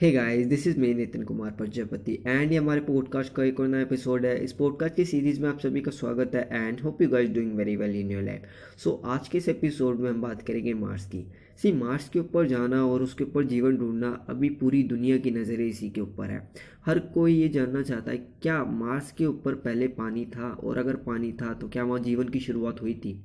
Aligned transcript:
Hey 0.00 0.10
guys 0.12 0.46
this 0.46 0.66
is 0.66 0.78
me 0.80 0.92
Nitin 0.94 1.22
Kumar 1.22 1.50
Prajapati 1.50 2.12
and 2.26 2.52
ये 2.52 2.58
हमारे 2.58 2.80
podcast 2.80 3.32
का 3.34 3.44
एक 3.44 3.60
और 3.60 3.66
नया 3.66 3.80
एपिसोड 3.80 4.24
है। 4.26 4.44
इस 4.44 4.52
पॉडकास्ट 4.52 4.96
की 4.96 5.04
सीरीज़ 5.04 5.40
में 5.42 5.48
आप 5.48 5.58
सभी 5.58 5.80
का 5.80 5.90
स्वागत 5.90 6.34
है 6.34 6.48
and 6.52 6.80
hope 6.80 7.02
you 7.02 7.08
guys 7.08 7.30
doing 7.30 7.52
very 7.54 7.76
well 7.76 7.94
in 7.96 8.10
your 8.10 8.22
life 8.22 8.42
so 8.78 8.92
आज 9.04 9.28
के 9.28 9.38
इस 9.38 9.48
एपिसोड 9.48 10.00
में 10.00 10.10
हम 10.10 10.20
बात 10.22 10.42
करेंगे 10.42 10.74
मार्स 10.74 11.06
की। 11.06 11.24
सी 11.62 11.72
मार्स 11.72 12.08
के 12.08 12.18
ऊपर 12.18 12.46
जाना 12.46 12.84
और 12.86 13.02
उसके 13.02 13.24
ऊपर 13.24 13.44
जीवन 13.44 13.76
ढूंढना 13.76 14.10
अभी 14.28 14.48
पूरी 14.48 14.82
दुनिया 14.82 15.18
की 15.18 15.30
नज़रें 15.30 15.66
इसी 15.66 15.90
के 15.90 16.00
ऊपर 16.00 16.24
है। 16.24 16.50
हर 16.86 16.98
कोई 16.98 17.34
ये 17.34 17.48
जानना 17.48 17.82
चाहता 17.82 18.10
है, 18.10 18.18
क्या 18.42 18.64
मार्स 18.64 19.12
के 19.12 19.26
ऊपर 19.26 19.54
पहले 19.54 19.88
पानी 19.88 20.24
था? 20.26 20.52
और 20.52 20.78
अगर 20.78 20.96
पानी 20.96 21.32
था 21.32 21.54
तो 21.54 21.68
क्या 21.68 21.84
वहाँ 21.84 22.00
जीवन 22.00 22.28
की 22.28 22.40
शुरुआत 22.40 22.82
हुई 22.82 22.94
थी? 22.94 23.18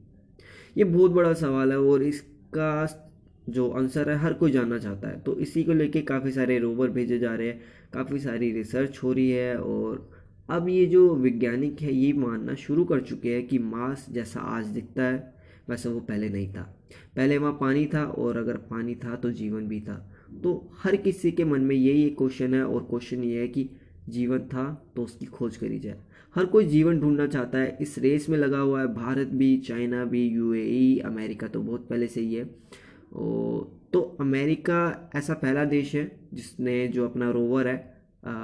ये 0.77 0.83
बहुत 0.83 1.11
बड़ा 1.11 1.33
सवाल 1.33 1.71
है, 1.71 1.79
और 1.79 2.03
इसका 2.03 2.85
जो 3.49 3.69
आंसर 3.69 4.09
है, 4.09 4.17
हर 4.17 4.33
कोई 4.33 4.51
जानना 4.51 4.77
चाहता 4.77 5.07
है। 5.07 5.19
तो 5.19 5.37
इसी 5.39 5.63
को 5.63 5.73
लेके 5.73 6.01
काफ़ी 6.01 6.31
सारे 6.31 6.59
रोवर 6.59 6.89
भेजे 6.89 7.19
जा 7.19 7.33
रहे 7.35 7.47
हैं, 7.47 7.61
काफ़ी 7.93 8.19
सारी 8.19 8.51
रिसर्च 8.51 8.99
हो 9.03 9.13
रही 9.13 9.29
है 9.29 9.57
और 9.57 10.09
अब 10.49 10.69
ये 10.69 10.85
जो 10.85 11.15
वैज्ञानिक 11.15 11.81
है, 11.81 11.93
ये 11.93 12.13
मानना 12.13 12.53
शुरू 12.55 12.85
कर 12.85 13.01
चुके 13.01 13.33
हैं 13.33 13.47
कि 13.47 13.57
मास 13.59 14.05
जैसा 14.09 14.39
आज 14.39 14.65
दिखता 14.67 15.03
है, 15.03 15.33
वैसा 15.69 15.89
वो 15.89 15.99
पहले 15.99 16.29
नहीं 16.29 16.47
था। 16.53 16.61
पहले 17.15 17.37
वहाँ 17.37 17.51
पानी 17.53 17.85
था 17.85 18.03
और 18.03 18.37
अगर 18.37 18.57
पानी 18.69 18.95
था 18.95 19.15
तो 19.15 19.31
जीवन 19.31 19.67
भी 19.67 19.79
था। 19.81 19.95
तो 20.43 20.71
हर 20.83 20.95
किसी 20.95 21.31
के 21.31 21.43
मन 21.43 21.61
में 21.61 21.75
यही 21.75 22.03
एक 22.05 22.17
क्वेश्चन 22.17 22.53
है 22.53 22.63
और 22.63 22.87
क्वेश्चन 22.89 23.23
ये 23.23 23.39
है 23.41 23.47
कि 23.47 23.69
जीवन 24.09 24.39
था 24.39 24.91
तो 24.95 25.03
उसकी 25.03 25.25
खोज 25.25 25.57
करी 25.57 25.79
जाए। 25.79 25.97
हर 26.35 26.45
कोई 26.45 26.65
जीवन 26.65 26.99
ढूंढना 26.99 27.25
चाहता 27.27 27.57
है, 27.57 27.77
इस 27.81 27.97
रेस 27.99 28.29
में 28.29 28.37
लगा 28.37 28.59
हुआ 28.59 28.81
है, 28.81 28.87
भारत 28.93 29.27
भी, 29.27 29.57
चाइना 29.57 30.03
भी 30.05 30.27
यूएई 30.27 30.97
अमेरिका 31.05 31.47
तो 31.47 31.61
बहुत 31.61 31.87
पहले 31.87 32.07
से 32.07 32.21
ही 32.21 32.33
है। 32.35 32.49
तो 33.11 34.01
अमेरिका 34.21 35.11
ऐसा 35.15 35.33
पहला 35.33 35.63
देश 35.65 35.93
है 35.95 36.09
जिसने 36.33 36.87
जो 36.87 37.07
अपना 37.07 37.29
रोवर 37.31 37.67
है 37.67 37.77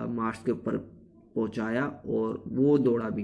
मार्स 0.10 0.44
के 0.44 0.52
ऊपर 0.52 0.78
पहुँचाया 1.36 1.86
और 1.86 2.44
वो 2.48 2.78
दौड़ा 2.78 3.10
भी। 3.10 3.24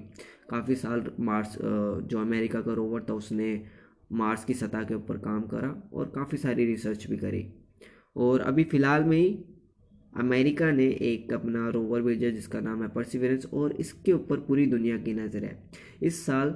काफ़ी 0.50 0.76
साल 0.76 1.04
मार्स 1.20 1.58
जो 1.60 2.20
अमेरिका 2.20 2.62
का 2.62 2.74
रोवर 2.74 3.06
था 3.10 3.14
उसने 3.14 3.50
मार्स 4.14 4.44
की 4.46 4.54
सतह 4.54 4.84
के 4.84 4.96
ऊपर 4.96 5.18
काम 5.20 5.42
करा 5.48 5.70
और 5.94 6.12
काफ़ी 6.16 6.38
सारी 6.38 6.66
रिसर्च 6.66 7.08
भी 7.10 7.18
करी। 7.18 7.46
और 8.18 8.42
अभी 8.42 8.64
फ़िलहाल 8.64 9.04
में 9.04 9.18
ही 9.18 9.38
अमेरिका 10.14 10.72
ने 10.72 10.86
एक 10.86 11.34
अपना 11.34 11.70
रोवर 11.70 12.02
भेजा 12.02 12.30
जिसका 12.30 12.60
नाम 12.60 12.82
है 12.84 12.88
परसिवरेंस 12.90 13.46
और 13.54 13.72
इसके 13.80 14.14
ऊपर 14.14 14.40
पूरी 14.40 14.66
दुनिया 14.66 14.98
की 14.98 15.14
नज़र 15.14 15.44
है। 15.44 15.58
इस 16.04 16.26
साल 16.26 16.50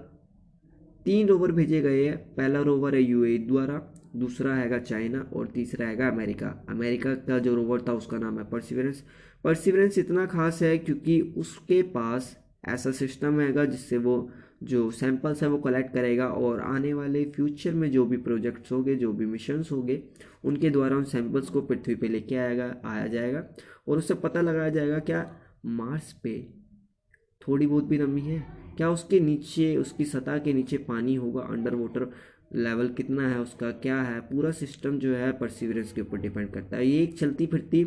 तीन 1.06 1.28
रोवर 1.28 1.52
भेजे 1.52 1.82
गए 1.82 2.04
हैं। 2.06 2.18
पहला 2.36 2.62
रोवर 2.62 2.96
है 2.96 3.02
यूए 3.02 3.38
द्वारा 3.38 3.78
दूसरा 4.16 4.56
हैगा 4.56 4.78
चाइना 4.80 5.20
और 5.34 5.48
तीसरा 5.48 5.88
हैगा 5.88 6.08
अमेरिका। 6.08 6.48
अमेरिका 6.70 7.14
का 7.16 7.40
जो 7.40 7.56
रोवर 7.56 7.82
था, 7.82 7.94
उसका 7.94 8.18
नाम 8.18 8.40
है 8.40 8.46
परसिवरेंस 8.46 9.04
परसिवरेंस 9.44 9.98
इतना 9.98 10.26
खास 10.26 10.62
है 10.62 10.78
क्योंकि 10.78 11.20
उसके 11.38 11.82
पास 11.92 12.36
ऐसा 12.68 12.92
सिस्टम 12.92 13.40
हैगा 13.40 13.66
जिससे 13.66 13.98
वो 13.98 14.32
जो 14.64 14.90
सैंपल्स 14.92 15.42
है 15.44 15.50
वो 15.50 15.58
कलेक्ट 15.58 15.94
करेगा 15.94 16.28
और 16.28 16.60
आने 16.62 16.94
वाले 16.94 17.24
फ्यूचर 17.26 17.74
में 17.74 17.90
जो 17.92 18.06
भी 18.06 18.18
प्रोजेक्ट्स 18.18 18.72
होंगे, 18.72 18.96
जो 18.96 19.12
भी 19.14 19.26
मिशंस 19.26 19.72
होंगे, 19.72 20.02
उनके 20.44 20.70
द्वारा 20.70 20.98
उन 20.98 21.04
सैंपल्स 21.04 21.50
को 21.50 21.62
पृथ्वी 21.62 21.96
पे 21.96 22.08
लेके 22.08 22.36
आएगा, 22.36 22.76
आया 22.86 23.08
जाएगा 23.08 23.44
और 23.88 23.98
उससे 23.98 24.14
पता 24.14 24.42
लगाया 24.42 24.70
जाएगा, 24.70 25.00
क्या 25.00 25.40
मार्स 25.66 26.12
पे 26.14 26.48
थोड़ी 27.42 27.68
बहुत 27.68 27.84
भी 27.84 27.98
नमी 27.98 28.22
है? 28.22 28.40
क्या 28.78 28.90
उसके 28.90 29.20
नीचे, 29.20 29.76
उसकी 29.78 30.06
सतह 30.06 30.38
के 30.38 30.54
नीचे 30.54 30.78
पानी 30.78 31.16
होगा 31.16 31.42
अंडर 31.42 31.76
वाटर 31.76 32.10
लेवल 32.52 32.88
कितना 32.90 33.28
है 33.30 33.40
उसका, 33.40 33.72
क्या 33.72 34.02
है, 34.02 34.20
पूरा 34.22 34.52
सिस्टम 34.52 35.00
जो 35.00 35.16
है 35.16 35.32
परसिवरेंस 35.32 35.92
के 35.94 36.02
ऊपर 36.02 36.18
डिपेंड 36.18 36.50
करता 36.52 36.78
है। 36.78 36.88
ये 36.88 37.02
एक 37.04 37.18
चलती 37.18 37.46
फिरती 37.46 37.84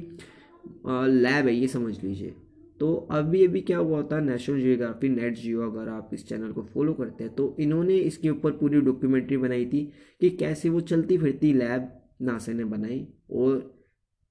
लैब 0.86 1.46
है, 1.46 1.54
ये 1.54 1.68
समझ 1.68 2.02
लीजिए। 2.04 2.34
तो 2.80 2.94
अभी 3.10 3.44
अभी 3.46 3.60
क्या 3.60 3.78
हुआ 3.78 4.02
था 4.02 4.18
नेशनल 4.20 4.60
जियोग्राफी 4.60 5.08
नेट 5.08 5.36
जियो 5.36 5.70
अगर 5.70 5.88
आप 5.88 6.10
इस 6.14 6.26
चैनल 6.28 6.52
को 6.52 6.62
फॉलो 6.64 6.92
करते 6.94 7.24
हैं 7.24 7.34
तो 7.34 7.54
इन्होंने 7.60 7.96
इसके 7.98 8.30
ऊपर 8.30 8.50
पूरी 8.50 8.80
डॉक्यूमेंट्री 8.80 9.36
बनाई 9.36 9.64
थी 9.66 9.80
कि 10.20 10.30
कैसे 10.30 10.68
वो 10.68 10.80
चलती 10.82 11.18
फिरती 11.18 11.52
लैब 11.52 11.88
नासा 12.22 12.52
ने 12.52 12.64
बनाई। 12.64 13.06
और 13.30 13.74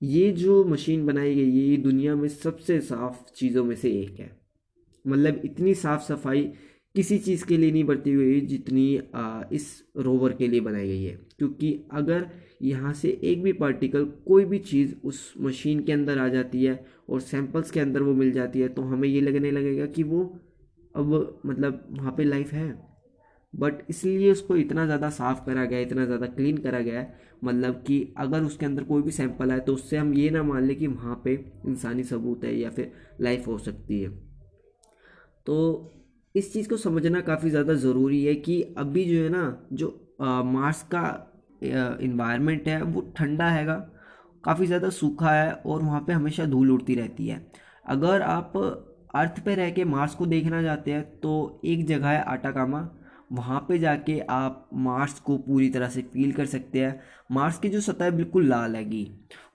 ये 0.01 0.31
जो 0.31 0.63
मशीन 0.65 1.05
बनाई 1.05 1.35
गई, 1.35 1.49
ये 1.49 1.77
दुनिया 1.77 2.15
में 2.15 2.27
सबसे 2.27 2.79
साफ़ 2.81 3.31
चीज़ों 3.35 3.63
में 3.63 3.75
से 3.75 3.91
एक 3.91 4.19
है। 4.19 4.31
मतलब 5.05 5.41
इतनी 5.45 5.73
साफ़ 5.73 6.03
सफ़ाई 6.03 6.51
किसी 6.97 7.17
चीज़ 7.19 7.45
के 7.45 7.57
लिए 7.57 7.71
नहीं 7.71 7.83
बरती 7.83 8.11
हुई 8.13 8.39
जितनी 8.43 8.85
आ, 9.15 9.41
इस 9.51 9.65
रोवर 9.97 10.33
के 10.33 10.47
लिए 10.47 10.59
बनाई 10.61 10.87
गई 10.87 11.03
है। 11.03 11.17
क्योंकि 11.37 11.71
अगर 11.93 12.27
यहाँ 12.63 12.93
से 12.93 13.09
एक 13.23 13.43
भी 13.43 13.53
पार्टिकल 13.55 14.05
कोई 14.27 14.45
भी 14.45 14.59
चीज़ 14.61 14.93
उस 15.03 15.33
मशीन 15.41 15.83
के 15.83 15.91
अंदर 15.91 16.19
आ 16.19 16.27
जाती 16.27 16.63
है 16.63 16.83
और 17.09 17.19
सैंपल्स 17.21 17.71
के 17.71 17.79
अंदर 17.79 18.01
वो 18.01 18.13
मिल 18.15 18.31
जाती 18.31 18.59
है 18.59 18.67
तो 18.69 18.81
हमें 18.83 19.07
ये 19.09 19.21
लगने 19.21 19.51
लगेगा 19.51 19.85
कि 19.87 20.03
वो 20.03 20.21
अब 20.95 21.39
मतलब 21.45 21.85
वहाँ 21.91 22.13
पे 22.17 22.23
लाइफ 22.23 22.53
है। 22.53 22.67
बट 23.53 23.83
इसलिए 23.89 24.31
उसको 24.31 24.55
इतना 24.55 24.85
ज़्यादा 24.85 25.09
साफ़ 25.09 25.45
करा 25.45 25.65
गया 25.65 25.79
इतना 25.79 26.05
ज़्यादा 26.05 26.27
क्लीन 26.29 26.57
करा 26.57 26.79
गया 26.79 26.99
है 26.99 27.19
मतलब 27.43 27.83
कि 27.87 27.99
अगर 28.17 28.43
उसके 28.43 28.65
अंदर 28.65 28.83
कोई 28.83 29.01
भी 29.01 29.11
सैंपल 29.11 29.51
आए 29.51 29.59
तो 29.59 29.73
उससे 29.73 29.97
हम 29.97 30.13
ये 30.13 30.29
ना 30.29 30.43
मान 30.43 30.63
लें 30.63 30.75
कि 30.75 30.87
वहाँ 30.87 31.21
पे 31.25 31.33
इंसानी 31.67 32.03
सबूत 32.05 32.43
है 32.43 32.55
या 32.55 32.69
फिर 32.69 32.91
लाइफ 33.21 33.47
हो 33.47 33.57
सकती 33.57 34.01
है। 34.01 34.09
तो 35.47 35.57
इस 36.37 36.51
चीज़ 36.53 36.69
को 36.69 36.77
समझना 36.77 37.21
काफ़ी 37.23 37.49
ज़्यादा 37.49 37.73
ज़रूरी 37.75 38.23
है 38.25 38.33
कि 38.37 38.61
अभी 38.77 39.03
जो 39.05 39.23
है 39.23 39.29
ना, 39.29 39.67
जो 39.73 39.87
मार्स 40.45 40.81
का 40.93 41.03
इन्वायरमेंट 41.61 42.67
है, 42.67 42.81
वो 42.83 43.01
ठंडा 43.17 43.49
हैगा, 43.49 43.75
काफ़ी 44.43 44.67
ज़्यादा 44.67 44.89
सूखा 44.91 45.31
है 45.31 45.51
और 45.55 45.81
वहाँ 45.83 46.03
पे 46.07 46.13
हमेशा 46.13 46.45
धूल 46.47 46.71
उड़ती 46.71 46.95
रहती 46.95 47.27
है। 47.27 47.45
अगर 47.85 48.21
आप 48.23 48.57
अर्थ 49.15 49.39
पे 49.45 49.55
रह 49.55 49.69
के 49.71 49.83
मार्स 49.85 50.15
को 50.15 50.25
देखना 50.27 50.61
चाहते 50.63 50.91
हैं 50.91 51.03
तो 51.19 51.61
एक 51.65 51.85
जगह 51.87 52.07
है 52.09 52.21
आटाकामा 52.25 52.87
वहाँ 53.31 53.59
पे 53.69 53.77
जाके 53.79 54.19
आप 54.29 54.69
मार्स 54.75 55.19
को 55.19 55.37
पूरी 55.39 55.69
तरह 55.69 55.89
से 55.89 56.01
फील 56.03 56.31
कर 56.31 56.45
सकते 56.45 56.79
हैं। 56.79 56.99
मार्स 57.31 57.57
की 57.59 57.69
जो 57.69 57.79
सतह 57.81 58.09
बिल्कुल 58.11 58.47
लाल 58.47 58.75
हैगी 58.75 59.05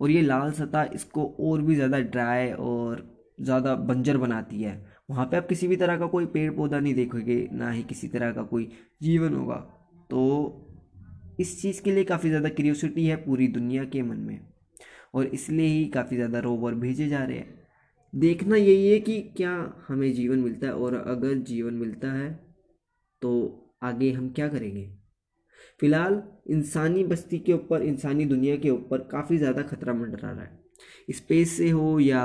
और 0.01 0.11
ये 0.11 0.23
लाल 0.23 0.51
सतह 0.53 0.91
इसको 0.95 1.25
और 1.41 1.63
भी 1.63 1.75
ज़्यादा 1.75 1.99
ड्राई 2.01 2.51
और 2.53 3.07
ज़्यादा 3.41 3.75
बंजर 3.77 4.17
बनाती 4.19 4.63
है। 4.63 4.75
वहाँ 5.13 5.25
पे 5.27 5.37
आप 5.37 5.47
किसी 5.49 5.67
भी 5.69 5.77
तरह 5.77 5.97
का 5.99 6.07
कोई 6.07 6.27
पेड़ 6.27 6.51
पौधा 6.53 6.79
नहीं 6.81 6.95
देखोगे, 6.95 7.49
ना 7.53 7.71
ही 7.71 7.83
किसी 7.83 8.09
तरह 8.09 8.31
का 8.33 8.43
कोई 8.43 8.71
जीवन 9.03 9.35
होगा। 9.35 9.57
तो 10.11 10.21
इस 11.41 11.61
चीज़ 11.63 11.81
के 11.83 11.93
लिए 11.93 12.05
काफ़ी 12.05 12.29
ज़्यादा 12.29 12.49
क्रियोसिटी 12.51 13.05
है 13.07 13.17
पूरी 13.17 13.49
दुनिया 13.49 13.85
के 13.85 14.03
मन 14.03 14.17
में 14.19 14.41
और 15.15 15.27
इसलिए 15.29 15.67
ही 15.67 15.85
काफ़ी 15.89 16.17
ज़्यादा 16.17 16.39
रोवर 16.39 16.75
भेजे 16.77 17.09
जा 17.09 17.23
रहे 17.25 17.37
हैं। 17.37 17.61
देखना 18.13 18.57
यही 18.57 18.91
है 18.91 18.99
कि 19.01 19.21
क्या 19.37 19.53
हमें 19.89 20.13
जीवन 20.15 20.39
मिलता 20.39 20.67
है 20.67 20.73
और 20.75 20.95
अगर 20.97 21.35
जीवन 21.45 21.75
मिलता 21.75 22.13
है 22.13 22.31
तो 23.23 23.31
आगे 23.83 24.11
हम 24.13 24.29
क्या 24.31 24.49
करेंगे? 24.49 24.89
फ़िलहाल, 25.81 26.23
इंसानी 26.51 27.05
बस्ती 27.05 27.39
के 27.39 27.53
ऊपर, 27.53 27.83
इंसानी 27.83 28.25
दुनिया 28.25 28.57
के 28.57 28.71
ऊपर 28.71 29.09
काफ़ी 29.13 29.39
ज़्यादा 29.39 29.63
खतरा 29.63 29.95
मंडरा 29.95 30.31
रहा 30.31 30.43
है। 30.43 30.61
स्पेस 31.11 31.57
से 31.57 31.71
हो 31.71 31.99
या 32.01 32.23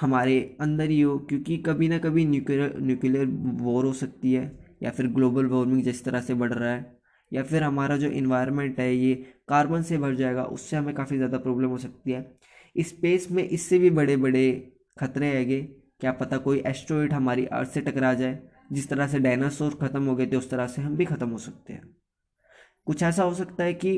हमारे 0.00 0.38
अंदर 0.60 0.90
ही 0.90 1.00
हो, 1.00 1.18
क्योंकि 1.18 1.56
कभी 1.58 1.88
ना 1.88 1.98
कभी 1.98 2.24
न्यूक्लियर 2.26 2.74
न्यूक्लियर 2.78 3.26
वॉर 3.62 3.84
हो 3.84 3.92
सकती 3.94 4.32
है, 4.32 4.50
या 4.82 4.90
फिर 4.90 5.06
ग्लोबल 5.08 5.46
वार्मिंग 5.46 5.82
जिस 5.82 6.04
तरह 6.04 6.20
से 6.20 6.34
बढ़ 6.34 6.52
रहा 6.52 6.70
है, 6.70 6.98
या 7.32 7.42
फिर 7.42 7.62
हमारा 7.62 7.96
जो 7.96 8.08
इन्वायरमेंट 8.10 8.78
है, 8.80 8.94
ये 8.94 9.14
कार्बन 9.48 9.82
से 9.82 9.98
भर 9.98 10.14
जाएगा, 10.14 10.44
उससे 10.44 10.76
हमें 10.76 10.94
काफ़ी 10.94 11.16
ज़्यादा 11.16 11.38
प्रॉब्लम 11.38 11.68
हो 11.68 11.78
सकती 11.78 12.10
है। 12.10 12.30
स्पेस 12.76 13.30
में 13.30 13.42
इससे 13.44 13.78
भी 13.78 13.90
बड़े 13.90 14.16
बड़े 14.16 14.72
खतरे 14.98 15.26
हैगे, 15.26 15.60
क्या 16.00 16.12
पता 16.12 16.36
कोई 16.38 16.62
एस्ट्रॉइड 16.66 17.12
हमारी 17.12 17.44
अर्थ 17.46 17.70
से 17.70 17.80
टकरा 17.80 18.12
जाए, 18.14 18.38
जिस 18.72 18.88
तरह 18.88 19.08
से 19.08 19.18
डायनासोर 19.18 19.74
ख़त्म 19.82 20.04
हो 20.04 20.14
गए 20.16 20.26
थे, 20.26 20.36
उस 20.36 20.50
तरह 20.50 20.66
से 20.66 20.82
हम 20.82 20.96
भी 20.96 21.04
ख़त्म 21.04 21.28
हो 21.28 21.38
सकते 21.38 21.72
हैं। 21.72 21.82
कुछ 22.86 23.02
ऐसा 23.02 23.22
हो 23.22 23.34
सकता 23.34 23.64
है 23.64 23.74
कि 23.74 23.92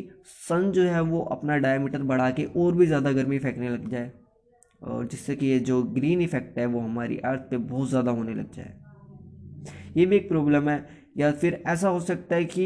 सन 0.49 0.71
जो 0.73 0.83
है, 0.83 1.01
वो 1.01 1.21
अपना 1.23 1.57
डायमीटर 1.59 2.03
बढ़ा 2.03 2.31
के 2.31 2.45
और 2.57 2.75
भी 2.75 2.87
ज़्यादा 2.87 3.13
गर्मी 3.13 3.39
फेंकने 3.39 3.69
लग 3.71 3.89
जाए। 3.91 4.11
और 4.83 5.07
जिससे 5.07 5.37
कि 5.37 5.47
ये 5.47 5.59
जो 5.61 5.83
ग्रीन 5.95 6.21
इफ़ेक्ट 6.21 6.59
है 6.59 6.67
वो 6.67 6.81
हमारी 6.81 7.17
अर्थ 7.17 7.41
पे 7.51 7.57
बहुत 7.57 7.89
ज़्यादा 7.89 8.11
होने 8.11 8.35
लग 8.35 8.53
जाए। 8.53 8.75
ये 9.97 10.07
भी 10.07 10.17
एक 10.17 10.29
प्रॉब्लम 10.29 10.69
है। 10.69 11.01
या 11.19 11.31
फिर 11.33 11.63
ऐसा 11.67 11.89
हो 11.89 12.01
सकता 12.01 12.37
है 12.37 12.45
कि 12.47 12.65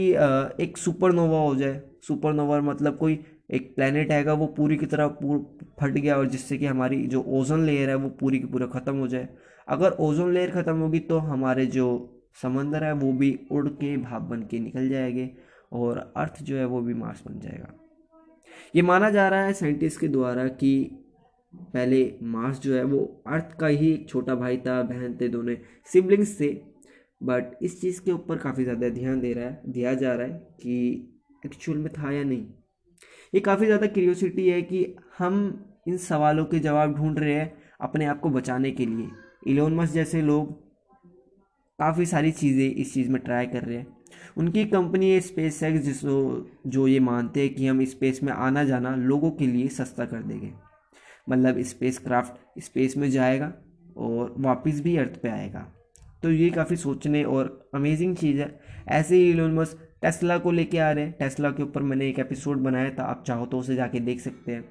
एक 0.61 0.77
सुपरनोवा 0.79 1.39
हो 1.41 1.55
जाए। 1.57 1.81
सुपरनोवा 2.03 2.61
मतलब 2.63 2.97
कोई 2.99 3.19
एक 3.51 3.75
प्लेनेट 3.77 4.13
आएगा, 4.13 4.33
वो 4.33 4.47
पूरी 4.47 4.77
की 4.77 4.87
तरह 4.87 5.07
पूर 5.09 5.39
फट 5.81 5.93
गया 5.93 6.17
और 6.17 6.27
जिससे 6.27 6.59
कि 6.59 6.67
हमारी 6.67 7.07
जो 7.07 7.23
ओजोन 7.31 7.65
लेयर 7.65 7.89
है 7.89 7.95
वो 7.95 8.09
पूरी 8.11 8.39
की 8.39 8.47
पूरा 8.47 8.67
ख़त्म 8.69 8.97
हो 8.97 9.09
जाए। 9.09 9.29
अगर 9.69 9.97
ओजोन 10.01 10.33
लेयर 10.35 10.51
ख़त्म 10.51 10.77
होगी 10.77 10.99
तो 11.01 11.19
हमारे 11.19 11.67
जो 11.67 11.87
समंदर 12.43 12.85
है 12.85 12.93
वो 12.93 13.13
भी 13.13 13.39
उड़ 13.53 13.69
के, 13.69 13.97
भाप 13.97 14.23
बन 14.23 14.43
के 14.43 14.59
निकल 14.59 14.89
जाएँगे 14.89 15.31
और 15.73 15.99
अर्थ 16.17 16.43
जो 16.43 16.57
है 16.57 16.65
वो 16.65 16.81
भी 16.81 16.95
मार्स 16.95 17.23
बन 17.29 17.39
जाएगा। 17.41 17.73
ये 18.77 18.83
माना 18.83 19.11
जा 19.11 19.29
रहा 19.29 19.45
है 19.45 19.53
साइंटिस्ट 19.53 20.01
के 20.01 20.09
द्वारा 20.09 20.47
कि 20.49 20.73
पहले 21.73 21.99
मार्स 22.25 22.59
जो 22.61 22.75
है 22.75 22.83
वो 22.85 23.01
अर्थ 23.27 23.57
का 23.61 23.67
ही 23.67 23.93
एक 23.93 24.09
छोटा 24.09 24.35
भाई 24.35 24.57
था, 24.57 24.83
बहन 24.83 25.17
थे 25.21 25.29
दोनों 25.29 25.55
सिबलिंग्स 25.93 26.41
थे। 26.41 26.49
बट 27.21 27.63
इस 27.63 27.81
चीज़ 27.81 28.01
के 28.01 28.13
ऊपर 28.13 28.39
काफ़ी 28.39 28.65
ज़्यादा 28.65 28.89
ध्यान 28.91 29.21
दे 29.21 29.33
रहा 29.33 29.45
है, 29.45 29.63
दिया 29.67 29.95
जा 29.95 30.15
रहा 30.15 30.27
है 30.27 30.33
कि 30.63 31.13
एक्चुअल 31.47 31.79
में 31.79 31.93
था 31.93 32.11
या 32.13 32.25
नहीं। 32.25 32.47
ये 33.35 33.41
काफ़ी 33.41 33.67
ज़्यादा 33.67 33.87
क्यूरियोसिटी 33.87 34.49
है 34.49 34.61
कि 34.63 34.85
हम 35.19 35.39
इन 35.89 35.97
सवालों 35.99 36.45
के 36.45 36.59
जवाब 36.59 36.95
ढूंढ 36.95 37.19
रहे 37.19 37.35
हैं 37.35 37.53
अपने 37.81 38.07
आप 38.07 38.21
को 38.21 38.31
बचाने 38.31 38.71
के 38.71 38.87
लिए। 38.87 39.09
इलोन 39.47 39.75
मस्क 39.75 39.93
जैसे 39.93 40.23
लोग 40.23 40.53
काफ़ी 41.79 42.07
सारी 42.07 42.33
चीज़ें 42.33 42.71
इस 42.71 42.93
चीज़ 42.95 43.11
में 43.11 43.21
ट्राई 43.23 43.47
कर 43.47 43.63
रहे 43.63 43.77
हैं। 43.77 43.87
उनकी 44.39 44.65
कंपनी 44.67 45.11
है 45.11 45.21
स्पेस 45.21 45.63
एक्स 45.63 45.81
जिसको 45.81 46.71
जो 46.71 46.87
ये 46.89 47.01
मानते 47.01 47.41
हैं 47.41 47.55
कि 47.55 47.67
हम 47.67 47.85
स्पेस 47.85 48.23
में 48.23 48.33
आना 48.33 48.65
जाना 48.65 48.95
लोगों 48.97 49.31
के 49.31 49.47
लिए 49.47 49.69
सस्ता 49.71 50.05
कर 50.05 50.23
देंगे। 50.23 50.53
मतलब 51.29 51.61
स्पेस 51.61 51.99
क्राफ्ट 51.99 52.61
स्पेस 52.61 52.97
में 52.97 53.11
जाएगा 53.11 53.53
और 53.97 54.35
वापस 54.39 54.81
भी 54.81 54.97
अर्थ 54.97 55.23
पे 55.23 55.29
आएगा। 55.29 55.73
तो 56.23 56.31
ये 56.31 56.51
काफ़ी 56.51 56.77
सोचने 56.77 57.25
और 57.25 57.71
अमेजिंग 57.75 58.17
चीज़ 58.17 58.41
है। 58.41 58.61
ऐसे 58.89 59.17
ही 59.17 59.31
इलोन 59.31 59.55
मस्क 59.55 59.89
टेस्ला 60.03 60.39
को 60.39 60.51
लेके 60.51 60.79
आ 60.79 60.91
रहे 60.91 61.05
हैं। 61.05 61.13
टेस्ला 61.13 61.51
के 61.51 61.63
ऊपर 61.63 61.83
मैंने 61.83 62.09
एक 62.09 62.19
एपिसोड 62.19 62.59
बनाया 62.59 62.91
था, 62.91 63.03
आप 63.03 63.25
चाहो 63.27 63.47
तो 63.47 63.59
उसे 63.59 63.75
जाके 63.75 64.01
देख 64.01 64.21
सकते 64.21 64.53
हैं। 64.53 64.69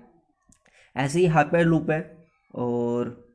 ऐसे 0.95 1.19
ही 1.19 1.25
हाइपर 1.25 1.63
लूप 1.63 1.89
है 1.91 2.25
और 2.55 3.25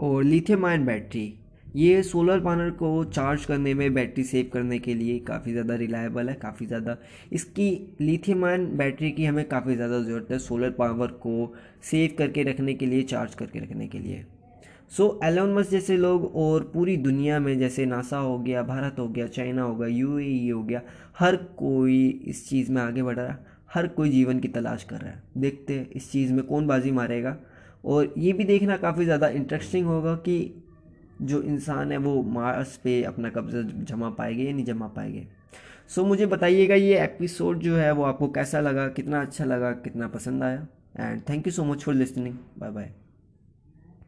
और 0.00 0.24
लिथियम 0.24 0.66
आयन 0.66 0.86
बैटरी 0.86 1.38
ये 1.76 2.02
सोलर 2.02 2.38
पैनल 2.40 2.70
को 2.72 2.88
चार्ज 3.04 3.44
करने 3.44 3.72
में 3.74 3.94
बैटरी 3.94 4.22
सेव 4.24 4.50
करने 4.52 4.78
के 4.78 4.94
लिए 4.94 5.18
काफ़ी 5.18 5.52
ज़्यादा 5.52 5.74
रिलायबल 5.74 6.28
है, 6.28 6.34
काफ़ी 6.34 6.66
ज़्यादा। 6.66 6.96
इसकी 7.32 7.96
लिथियम 8.00 8.44
आयन 8.44 8.66
बैटरी 8.76 9.10
की 9.10 9.24
हमें 9.24 9.44
काफ़ी 9.44 9.74
ज़्यादा 9.74 9.98
ज़रूरत 10.00 10.28
है 10.30 10.38
सोलर 10.38 10.70
पावर 10.70 11.08
को 11.22 11.52
सेव 11.82 12.14
करके 12.18 12.42
रखने 12.42 12.74
के 12.74 12.86
लिए 12.86 13.02
चार्ज 13.02 13.34
करके 13.34 13.58
रखने 13.58 13.88
के 13.88 13.98
लिए। 13.98 14.24
सो 14.90 15.20
एलोन 15.24 15.54
मस 15.54 15.70
जैसे 15.70 15.96
लोग 15.96 16.24
और 16.36 16.70
पूरी 16.74 16.96
दुनिया 16.96 17.38
में 17.40 17.58
जैसे 17.58 17.86
नासा 17.86 18.18
हो 18.18 18.38
गया, 18.38 18.62
भारत 18.62 18.96
हो 18.98 19.08
गया 19.08 19.26
चाइना 19.28 19.62
हो 19.62 19.74
गया 19.76 19.88
यू 19.88 20.56
हो 20.56 20.62
गया, 20.62 20.82
हर 21.18 21.36
कोई 21.36 22.08
इस 22.26 22.48
चीज़ 22.48 22.72
में 22.72 22.82
आगे 22.82 23.02
बढ़ 23.02 23.16
रहा 23.16 23.28
है, 23.28 23.38
हर 23.74 23.86
कोई 23.88 24.10
जीवन 24.10 24.40
की 24.40 24.48
तलाश 24.48 24.84
कर 24.84 24.96
रहा 24.96 25.10
है। 25.10 25.22
देखते 25.38 25.74
हैं 25.74 25.90
इस 25.90 26.10
चीज़ 26.12 26.32
में 26.32 26.44
कौन 26.44 26.66
बाजी 26.66 26.90
मारेगा। 26.92 27.36
और 27.84 28.14
ये 28.18 28.32
भी 28.32 28.44
देखना 28.44 28.76
काफ़ी 28.76 29.04
ज़्यादा 29.04 29.28
इंटरेस्टिंग 29.30 29.86
होगा 29.86 30.14
कि 30.18 30.62
जो 31.22 31.42
इंसान 31.42 31.92
है 31.92 31.98
वो 31.98 32.22
मार्स 32.22 32.76
पे 32.76 33.02
अपना 33.02 33.30
कब्जा 33.30 33.62
जमा 33.84 34.10
पाएँगे 34.10 34.42
या 34.42 34.52
नहीं 34.52 34.64
जमा 34.64 34.88
पाएँगे। 34.88 35.28
सो 35.88 36.02
so, 36.02 36.08
मुझे 36.08 36.26
बताइएगा 36.26 36.74
ये 36.74 37.04
एपिसोड 37.04 37.58
जो 37.58 37.76
है 37.76 37.92
वो 37.92 38.02
आपको 38.02 38.28
कैसा 38.28 38.60
लगा 38.60 38.88
कितना 38.88 39.20
अच्छा 39.20 39.44
लगा 39.44 39.72
कितना 39.72 40.08
पसंद 40.08 40.42
आया। 40.42 40.66
And 41.00 41.22
thank 41.28 41.46
you 41.46 41.52
so 41.52 41.64
much 41.64 41.82
for 41.82 41.94
listening 41.94 42.34
bye 42.58 42.70
bye 42.70 42.92